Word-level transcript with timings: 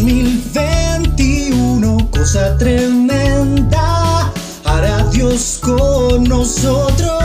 2021, 0.00 2.08
cosa 2.10 2.56
tremenda, 2.56 4.32
hará 4.64 5.04
Dios 5.10 5.60
con 5.62 6.24
nosotros. 6.24 7.20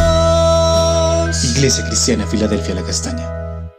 Iglesia 1.56 1.86
Cristiana, 1.88 2.28
Filadelfia, 2.28 2.76
la 2.76 2.84
Castaña. 2.84 3.72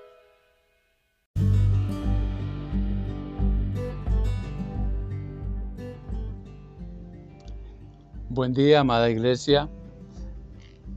Buen 8.30 8.54
día, 8.54 8.80
amada 8.80 9.10
iglesia. 9.10 9.68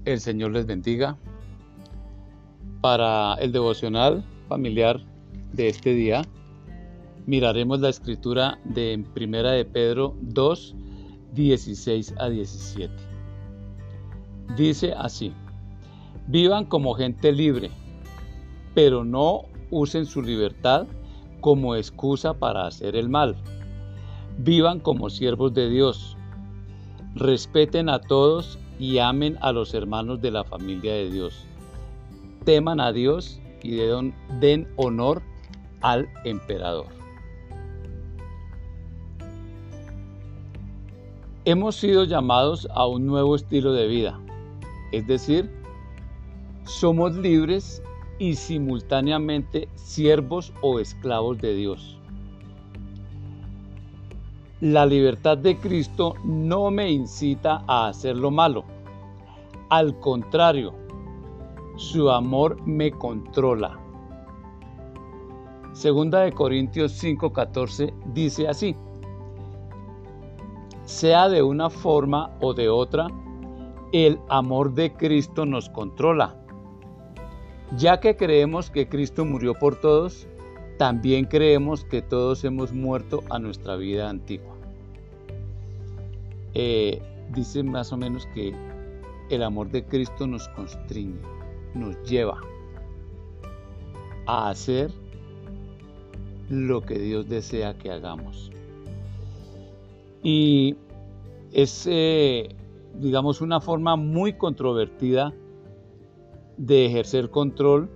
El 0.06 0.22
Señor 0.22 0.52
les 0.52 0.66
bendiga. 0.66 1.18
Para 2.80 3.34
el 3.42 3.52
devocional 3.52 4.24
familiar 4.48 5.02
de 5.52 5.68
este 5.68 5.90
día, 5.90 6.22
miraremos 7.30 7.80
la 7.80 7.90
escritura 7.90 8.58
de 8.64 9.06
Primera 9.14 9.52
de 9.52 9.64
Pedro 9.64 10.16
2, 10.22 10.76
16 11.36 12.16
a 12.18 12.28
17. 12.28 12.92
Dice 14.58 14.94
así: 14.98 15.32
Vivan 16.26 16.66
como 16.66 16.96
gente 16.96 17.32
libre, 17.32 17.70
pero 18.74 19.06
no 19.06 19.44
usen 19.70 20.08
su 20.08 20.24
libertad 20.24 20.88
como 21.40 21.76
excusa 21.76 22.34
para 22.34 22.66
hacer 22.66 22.96
el 22.96 23.10
mal. 23.10 23.36
Vivan 24.40 24.80
como 24.80 25.12
siervos 25.12 25.54
de 25.54 25.70
Dios. 25.70 26.18
Respeten 27.14 27.90
a 27.90 28.02
todos 28.02 28.58
y 28.80 28.98
amen 28.98 29.38
a 29.42 29.52
los 29.52 29.76
hermanos 29.76 30.20
de 30.20 30.32
la 30.32 30.44
familia 30.44 30.94
de 30.94 31.12
Dios. 31.12 31.46
Teman 32.44 32.80
a 32.80 32.92
Dios 32.92 33.40
y 33.62 33.76
den 34.40 34.68
honor 34.78 35.22
al 35.82 36.10
emperador. 36.24 36.99
Hemos 41.46 41.78
sido 41.78 42.04
llamados 42.04 42.68
a 42.76 42.86
un 42.86 43.06
nuevo 43.06 43.34
estilo 43.34 43.72
de 43.72 43.88
vida, 43.88 44.20
es 44.92 45.08
decir, 45.08 45.50
somos 46.66 47.16
libres 47.16 47.82
y 48.20 48.36
simultáneamente 48.36 49.70
siervos 49.76 50.52
o 50.62 50.80
esclavos 50.80 51.40
de 51.40 51.56
Dios. 51.56 51.98
La 54.60 54.86
libertad 54.86 55.38
de 55.38 55.56
Cristo 55.58 56.16
no 56.26 56.70
me 56.72 56.92
incita 56.92 57.64
a 57.68 57.88
hacer 57.88 58.18
lo 58.18 58.32
malo. 58.32 58.66
Al 59.70 59.98
contrario, 60.02 60.74
su 61.78 62.12
amor 62.12 62.62
me 62.68 62.92
controla. 62.92 63.80
Segunda 65.72 66.20
de 66.20 66.34
Corintios 66.34 67.02
5:14 67.02 67.94
dice 68.14 68.50
así: 68.50 68.76
sea 70.90 71.30
de 71.30 71.44
una 71.44 71.70
forma 71.70 72.36
o 72.42 72.56
de 72.56 72.68
otra, 72.68 73.08
el 73.94 74.20
amor 74.28 74.74
de 74.74 74.92
Cristo 74.92 75.46
nos 75.46 75.70
controla. 75.70 76.36
Ya 77.78 78.00
que 78.00 78.18
creemos 78.18 78.72
que 78.72 78.90
Cristo 78.90 79.24
murió 79.24 79.54
por 79.54 79.80
todos, 79.80 80.28
también 80.80 81.26
creemos 81.26 81.86
que 81.86 82.02
todos 82.02 82.44
hemos 82.44 82.74
muerto 82.74 83.22
a 83.30 83.38
nuestra 83.38 83.76
vida 83.76 84.10
antigua. 84.10 84.56
Eh, 86.56 87.00
dice 87.36 87.62
más 87.62 87.94
o 87.94 87.98
menos 87.98 88.26
que 88.34 88.56
el 89.30 89.44
amor 89.44 89.70
de 89.70 89.86
Cristo 89.86 90.26
nos 90.26 90.50
constriñe, 90.50 91.22
nos 91.76 92.02
lleva 92.02 92.42
a 94.26 94.50
hacer 94.50 94.92
lo 96.50 96.82
que 96.82 96.98
Dios 96.98 97.30
desea 97.30 97.78
que 97.78 97.92
hagamos. 97.92 98.52
Y 100.24 100.76
es, 101.52 101.88
eh, 101.90 102.56
digamos, 102.96 103.42
una 103.42 103.62
forma 103.62 103.96
muy 103.96 104.34
controvertida 104.34 105.34
de 106.58 106.86
ejercer 106.86 107.30
control 107.30 107.90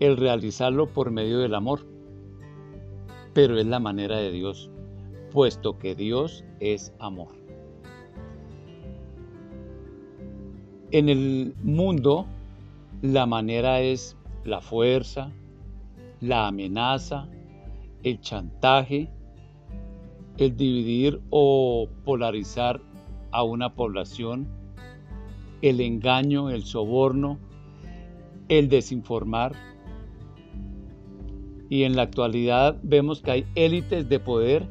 el 0.00 0.16
realizarlo 0.16 0.86
por 0.86 1.10
medio 1.10 1.38
del 1.38 1.54
amor. 1.54 1.86
Pero 3.34 3.58
es 3.58 3.66
la 3.66 3.80
manera 3.80 4.16
de 4.18 4.30
Dios, 4.30 4.70
puesto 5.30 5.78
que 5.78 5.94
Dios 5.94 6.44
es 6.60 6.92
amor. 6.98 7.28
En 10.90 11.08
el 11.08 11.54
mundo, 11.62 12.26
la 13.02 13.26
manera 13.26 13.80
es 13.80 14.16
la 14.44 14.60
fuerza, 14.60 15.30
la 16.20 16.46
amenaza, 16.46 17.28
el 18.02 18.20
chantaje, 18.20 19.10
el 20.38 20.56
dividir 20.56 21.20
o 21.30 21.88
polarizar 22.04 22.80
a 23.32 23.42
una 23.42 23.74
población, 23.74 24.48
el 25.62 25.80
engaño, 25.80 26.50
el 26.50 26.64
soborno, 26.64 27.38
el 28.48 28.68
desinformar. 28.68 29.52
Y 31.68 31.82
en 31.82 31.96
la 31.96 32.02
actualidad 32.02 32.78
vemos 32.82 33.20
que 33.20 33.30
hay 33.30 33.46
élites 33.54 34.08
de 34.08 34.20
poder 34.20 34.66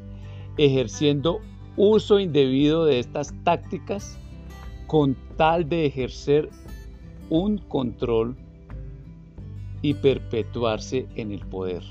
ejerciendo 0.57 1.39
uso 1.75 2.19
indebido 2.19 2.85
de 2.85 3.00
estas 3.00 3.35
tácticas 3.44 4.17
con 4.88 5.16
tal 5.35 5.69
de 5.69 5.85
ejercer 5.85 6.50
un 7.29 7.59
control 7.59 8.35
y 9.81 9.94
perpetuarse 9.94 11.07
en 11.16 11.31
el 11.31 11.45
poder. 11.45 11.83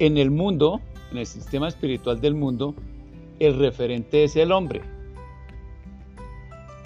En 0.00 0.16
el 0.16 0.30
mundo, 0.30 0.80
en 1.10 1.18
el 1.18 1.26
sistema 1.26 1.66
espiritual 1.66 2.20
del 2.20 2.36
mundo, 2.36 2.74
el 3.40 3.58
referente 3.58 4.22
es 4.22 4.36
el 4.36 4.52
hombre. 4.52 4.82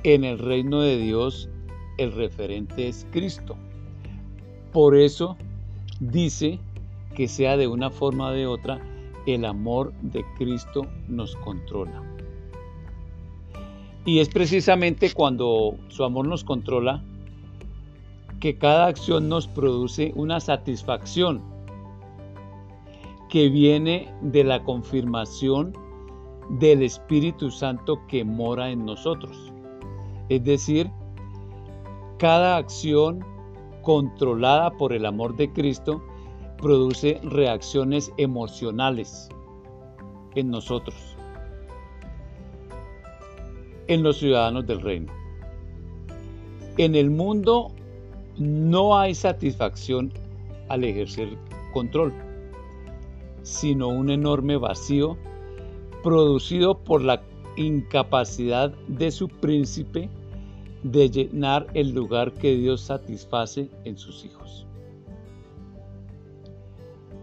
En 0.02 0.24
el 0.24 0.38
reino 0.38 0.80
de 0.80 0.96
Dios, 0.96 1.50
el 1.98 2.12
referente 2.12 2.88
es 2.88 3.06
Cristo. 3.12 3.56
Por 4.72 4.96
eso 4.96 5.36
dice 6.00 6.58
que 7.14 7.28
sea 7.28 7.58
de 7.58 7.68
una 7.68 7.90
forma 7.90 8.28
o 8.28 8.32
de 8.32 8.46
otra, 8.46 8.80
el 9.26 9.44
amor 9.44 9.92
de 10.00 10.24
Cristo 10.38 10.86
nos 11.06 11.36
controla. 11.36 12.02
Y 14.06 14.20
es 14.20 14.30
precisamente 14.30 15.12
cuando 15.12 15.76
su 15.88 16.02
amor 16.02 16.26
nos 16.26 16.44
controla 16.44 17.04
que 18.40 18.56
cada 18.56 18.86
acción 18.86 19.28
nos 19.28 19.46
produce 19.46 20.12
una 20.16 20.40
satisfacción 20.40 21.42
que 23.32 23.48
viene 23.48 24.14
de 24.20 24.44
la 24.44 24.62
confirmación 24.62 25.72
del 26.50 26.82
Espíritu 26.82 27.50
Santo 27.50 27.98
que 28.06 28.24
mora 28.24 28.68
en 28.68 28.84
nosotros. 28.84 29.50
Es 30.28 30.44
decir, 30.44 30.90
cada 32.18 32.58
acción 32.58 33.24
controlada 33.80 34.70
por 34.72 34.92
el 34.92 35.06
amor 35.06 35.34
de 35.34 35.50
Cristo 35.50 36.02
produce 36.58 37.22
reacciones 37.24 38.12
emocionales 38.18 39.30
en 40.34 40.50
nosotros, 40.50 41.16
en 43.86 44.02
los 44.02 44.18
ciudadanos 44.18 44.66
del 44.66 44.82
reino. 44.82 45.10
En 46.76 46.94
el 46.94 47.10
mundo 47.10 47.72
no 48.36 48.98
hay 48.98 49.14
satisfacción 49.14 50.12
al 50.68 50.84
ejercer 50.84 51.30
control 51.72 52.12
sino 53.42 53.88
un 53.88 54.10
enorme 54.10 54.56
vacío 54.56 55.16
producido 56.02 56.78
por 56.78 57.02
la 57.02 57.22
incapacidad 57.56 58.72
de 58.88 59.10
su 59.10 59.28
príncipe 59.28 60.08
de 60.82 61.10
llenar 61.10 61.66
el 61.74 61.92
lugar 61.92 62.32
que 62.32 62.56
Dios 62.56 62.80
satisface 62.80 63.70
en 63.84 63.98
sus 63.98 64.24
hijos. 64.24 64.66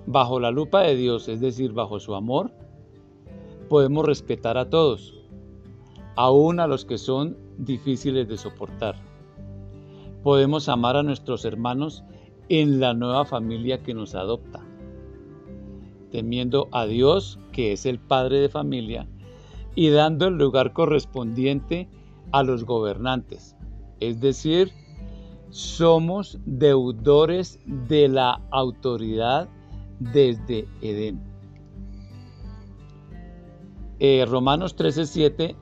Bajo 0.06 0.40
la 0.40 0.52
lupa 0.52 0.82
de 0.82 0.96
Dios, 0.96 1.28
es 1.28 1.40
decir, 1.40 1.74
bajo 1.74 2.00
su 2.00 2.16
amor, 2.16 2.52
podemos 3.68 4.06
respetar 4.06 4.58
a 4.58 4.70
todos, 4.70 5.14
aun 6.16 6.60
a 6.60 6.68
los 6.68 6.86
que 6.86 6.98
son 6.98 7.38
difíciles 7.58 8.28
de 8.28 8.38
soportar. 8.38 8.96
Podemos 10.24 10.68
amar 10.68 10.98
a 10.98 11.04
nuestros 11.04 11.46
hermanos 11.46 12.04
en 12.50 12.80
la 12.80 12.94
nueva 12.94 13.26
familia 13.26 13.84
que 13.84 13.94
nos 13.94 14.16
adopta 14.16 14.69
temiendo 16.12 16.68
a 16.72 16.86
Dios, 16.86 17.40
que 17.52 17.72
es 17.74 17.86
el 17.86 18.00
Padre 18.00 18.40
de 18.40 18.50
familia, 18.50 19.08
y 19.76 19.90
dando 19.90 20.28
el 20.28 20.38
lugar 20.38 20.74
correspondiente 20.74 21.90
a 22.32 22.44
los 22.44 22.66
gobernantes. 22.66 23.56
Es 24.00 24.20
decir, 24.20 24.72
somos 25.50 26.40
deudores 26.46 27.60
de 27.66 28.08
la 28.08 28.42
autoridad 28.52 29.50
desde 30.00 30.68
Edén. 30.82 31.22
Eh, 34.00 34.26
Romanos 34.28 34.76
13:7 34.76 35.56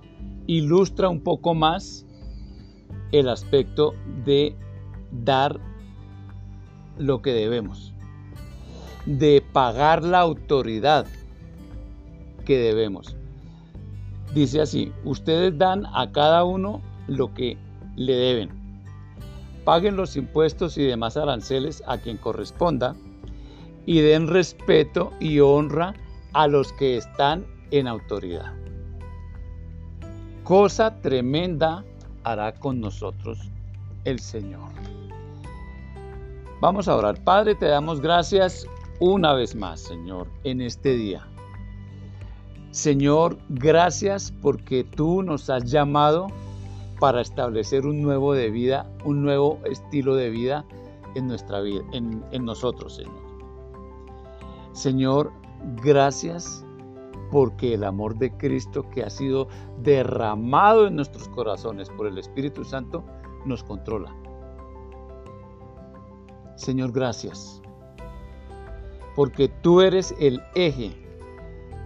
ilustra 0.46 1.10
un 1.10 1.22
poco 1.22 1.56
más 1.56 2.06
el 3.12 3.30
aspecto 3.30 3.94
de 4.26 4.56
dar 5.12 5.60
lo 6.98 7.22
que 7.22 7.32
debemos. 7.32 7.94
De 9.08 9.42
pagar 9.54 10.04
la 10.04 10.20
autoridad 10.20 11.08
que 12.46 12.58
debemos. 12.58 13.16
Dice 14.34 14.62
así, 14.62 14.92
ustedes 15.06 15.58
dan 15.58 15.86
a 15.94 16.12
cada 16.12 16.44
uno 16.44 16.82
lo 17.08 17.34
que 17.34 17.58
le 17.96 18.14
deben. 18.14 18.50
Paguen 19.64 19.96
los 19.96 20.16
impuestos 20.18 20.78
y 20.78 20.84
demás 20.84 21.16
aranceles 21.16 21.82
a 21.88 21.98
quien 21.98 22.18
corresponda 22.18 22.96
y 23.86 24.02
den 24.02 24.28
respeto 24.28 25.14
y 25.20 25.40
honra 25.40 25.94
a 26.34 26.48
los 26.48 26.74
que 26.74 26.98
están 26.98 27.46
en 27.72 27.88
autoridad. 27.88 28.54
Cosa 30.44 31.02
tremenda 31.02 31.84
hará 32.24 32.54
con 32.54 32.82
nosotros 32.82 33.40
el 34.04 34.20
Señor. 34.20 34.70
Vamos 36.60 36.88
a 36.88 36.96
orar. 36.96 37.24
Padre, 37.24 37.56
te 37.56 37.68
damos 37.68 38.02
gracias 38.02 38.68
una 39.00 39.34
vez 39.34 39.56
más, 39.56 39.82
Señor, 39.82 40.28
en 40.44 40.62
este 40.62 40.96
día. 40.96 41.28
Señor, 42.72 43.38
gracias 43.50 44.32
porque 44.42 44.84
tú 44.84 45.24
nos 45.24 45.50
has 45.50 45.72
llamado 45.72 46.28
para 47.00 47.22
establecer 47.22 47.86
un 47.86 48.02
nuevo 48.02 48.34
de 48.34 48.50
vida, 48.50 48.90
un 49.06 49.24
nuevo 49.24 49.60
estilo 49.66 50.16
de 50.16 50.30
vida 50.30 50.66
en 51.16 51.28
nuestra 51.28 51.62
vida, 51.62 51.84
en, 51.92 52.46
nosotros, 52.46 52.96
Señor. 52.96 53.28
Señor, 54.74 55.32
gracias 55.84 56.64
porque 57.32 57.74
el 57.74 57.84
amor 57.84 58.18
de 58.18 58.32
Cristo 58.38 58.90
que 58.92 59.04
ha 59.04 59.10
sido 59.10 59.48
derramado 59.82 60.88
en 60.88 60.96
nuestros 60.96 61.28
corazones 61.30 61.90
por 61.90 62.08
el 62.08 62.18
Espíritu 62.18 62.64
Santo 62.64 63.04
nos 63.46 63.64
controla. 63.64 64.16
Señor, 66.56 66.92
gracias, 66.92 67.62
porque 69.18 69.48
tú 69.48 69.82
eres 69.82 70.14
el 70.20 70.44
eje 70.54 70.92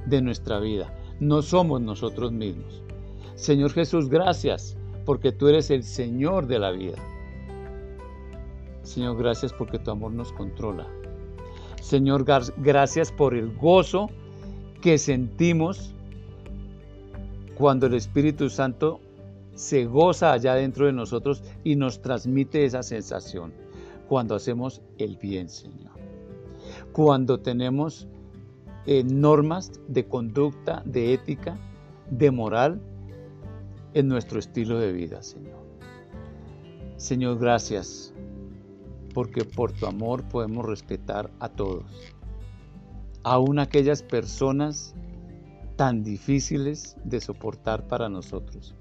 de 0.06 0.22
nuestra 0.22 0.60
vida, 0.60 0.94
no 1.22 1.42
somos 1.42 1.80
nosotros 1.80 2.34
mismos. 2.34 2.84
Señor 3.36 3.72
Jesús, 3.72 4.10
gracias, 4.10 4.76
porque 5.06 5.32
tú 5.32 5.48
eres 5.48 5.72
el 5.72 5.84
Señor 5.84 6.46
de 6.48 6.60
la 6.60 6.72
vida. 6.72 6.98
Señor, 8.84 9.16
gracias 9.18 9.54
porque 9.54 9.80
tu 9.80 9.92
amor 9.92 10.12
nos 10.12 10.34
controla. 10.34 10.86
Señor, 11.80 12.26
gracias 12.58 13.14
por 13.14 13.34
el 13.34 13.56
gozo 13.56 14.10
que 14.82 14.98
sentimos 14.98 15.96
cuando 17.56 17.86
el 17.86 17.94
Espíritu 17.94 18.50
Santo 18.50 19.00
se 19.56 19.86
goza 19.86 20.34
allá 20.34 20.56
dentro 20.56 20.86
de 20.86 20.92
nosotros 20.92 21.44
y 21.64 21.78
nos 21.78 22.02
transmite 22.02 22.66
esa 22.66 22.84
sensación 22.84 23.54
cuando 24.10 24.36
hacemos 24.36 24.82
el 24.98 25.16
bien, 25.16 25.48
Señor. 25.48 26.01
Cuando 26.94 27.40
tenemos 27.40 28.08
eh, 28.86 29.04
normas 29.04 29.72
de 29.88 30.08
conducta, 30.08 30.84
de 30.86 31.14
ética, 31.14 31.58
de 32.10 32.32
moral 32.32 32.82
en 33.94 34.08
nuestro 34.08 34.40
estilo 34.40 34.80
de 34.80 34.92
vida, 34.92 35.22
Señor. 35.22 35.62
Señor, 36.98 37.40
gracias, 37.40 38.14
porque 39.14 39.44
por 39.44 39.72
tu 39.72 39.86
amor 39.86 40.24
podemos 40.24 40.66
respetar 40.66 41.32
a 41.40 41.50
todos 41.50 42.14
aún 43.24 43.60
aquellas 43.60 44.04
personas 44.04 44.96
tan 45.76 46.04
difíciles 46.04 46.98
de 47.04 47.22
soportar 47.22 47.88
para 47.88 48.10
nosotros. 48.10 48.76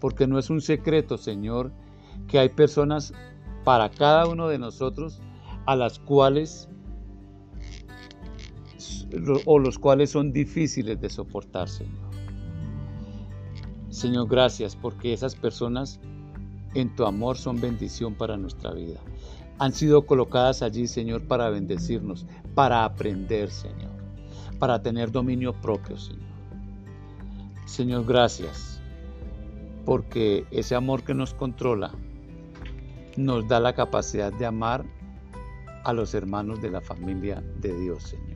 Porque 0.00 0.26
no 0.26 0.38
es 0.38 0.50
un 0.50 0.60
secreto, 0.60 1.18
Señor, 1.18 1.72
que 2.26 2.38
hay 2.38 2.48
personas 2.48 3.12
para 3.64 3.90
cada 3.90 4.26
uno 4.26 4.48
de 4.48 4.58
nosotros 4.58 5.20
a 5.66 5.76
las 5.76 5.98
cuales 5.98 6.68
o 9.44 9.58
los 9.58 9.78
cuales 9.78 10.10
son 10.10 10.32
difíciles 10.32 11.00
de 11.00 11.08
soportar, 11.08 11.68
Señor. 11.68 12.10
Señor, 13.90 14.28
gracias 14.28 14.76
porque 14.76 15.12
esas 15.12 15.34
personas 15.34 16.00
en 16.74 16.94
tu 16.94 17.04
amor 17.04 17.36
son 17.36 17.60
bendición 17.60 18.14
para 18.14 18.36
nuestra 18.36 18.72
vida 18.72 19.00
han 19.60 19.74
sido 19.74 20.06
colocadas 20.06 20.62
allí, 20.62 20.86
Señor, 20.86 21.28
para 21.28 21.50
bendecirnos, 21.50 22.26
para 22.54 22.82
aprender, 22.82 23.50
Señor, 23.50 23.90
para 24.58 24.80
tener 24.80 25.12
dominio 25.12 25.52
propio, 25.52 25.98
Señor. 25.98 26.30
Señor, 27.66 28.06
gracias, 28.06 28.80
porque 29.84 30.46
ese 30.50 30.74
amor 30.74 31.02
que 31.02 31.12
nos 31.12 31.34
controla 31.34 31.92
nos 33.18 33.46
da 33.48 33.60
la 33.60 33.74
capacidad 33.74 34.32
de 34.32 34.46
amar 34.46 34.82
a 35.84 35.92
los 35.92 36.14
hermanos 36.14 36.62
de 36.62 36.70
la 36.70 36.80
familia 36.80 37.44
de 37.60 37.78
Dios, 37.78 38.02
Señor. 38.04 38.29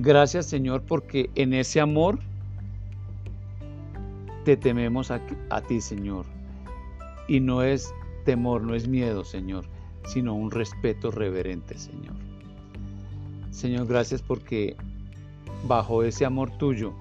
Gracias, 0.00 0.46
Señor, 0.46 0.82
porque 0.82 1.28
en 1.34 1.52
ese 1.52 1.80
amor 1.80 2.20
te 4.44 4.56
tememos 4.56 5.10
a, 5.10 5.20
ti, 5.66 5.80
Señor. 5.80 6.24
Y 7.26 7.40
no 7.40 7.64
es 7.64 7.92
temor, 8.24 8.62
no 8.62 8.76
es 8.76 8.86
miedo, 8.86 9.24
Señor, 9.24 9.64
sino 10.04 10.34
un 10.34 10.52
respeto 10.52 11.10
reverente, 11.10 11.76
Señor. 11.76 12.14
Señor, 13.50 13.88
gracias 13.88 14.22
porque 14.22 14.76
bajo 15.66 16.04
ese 16.04 16.24
amor 16.24 16.56
tuyo 16.58 16.92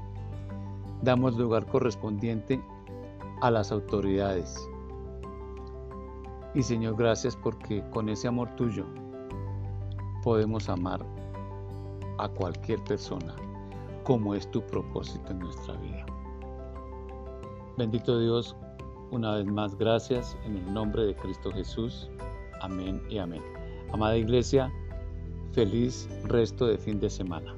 damos 1.04 1.38
lugar 1.38 1.68
correspondiente 1.68 2.60
a 3.42 3.52
las 3.52 3.72
autoridades. 3.72 4.58
Y 6.56 6.64
Señor, 6.64 6.96
gracias 6.98 7.36
porque 7.36 7.84
con 7.92 8.10
ese 8.10 8.28
amor 8.28 8.56
tuyo 8.56 8.88
podemos 10.24 10.68
amar 10.68 11.06
a 12.18 12.30
cualquier 12.30 12.84
persona 12.84 13.36
como 14.04 14.34
es 14.34 14.50
tu 14.52 14.62
propósito 14.62 15.32
en 15.32 15.40
nuestra 15.40 15.74
vida. 15.76 16.06
Bendito 17.78 18.20
Dios, 18.20 18.56
una 19.12 19.36
vez 19.36 19.46
más 19.46 19.78
gracias 19.78 20.38
en 20.46 20.58
el 20.58 20.74
nombre 20.74 21.06
de 21.06 21.16
Cristo 21.16 21.52
Jesús. 21.52 22.10
Amén 22.62 23.02
y 23.10 23.18
amén. 23.18 23.42
Amada 23.92 24.18
iglesia, 24.18 24.72
feliz 25.52 26.08
resto 26.24 26.68
de 26.68 26.78
fin 26.78 27.00
de 27.00 27.10
semana. 27.10 27.56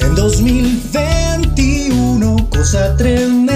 En 0.00 0.14
2021, 0.14 2.36
cosa 2.50 2.96
tremenda, 2.96 3.47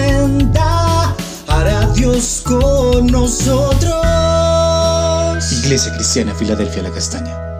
Con 2.45 3.07
nosotros. 3.07 4.02
Iglesia 5.64 5.95
Cristiana, 5.95 6.35
Filadelfia, 6.35 6.83
la 6.83 6.90
Castaña. 6.90 7.52